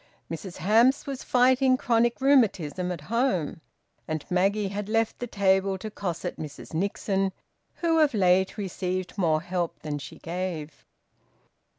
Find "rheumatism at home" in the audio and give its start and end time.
2.21-3.61